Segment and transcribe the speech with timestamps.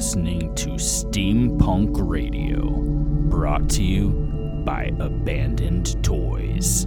[0.00, 2.70] listening to Steampunk Radio,
[3.28, 4.08] brought to you
[4.64, 6.86] by Abandoned Toys.